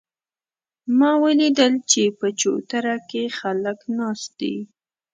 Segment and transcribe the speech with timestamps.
[0.97, 4.57] ما ولیدل چې په چوتره کې خلک ناست دي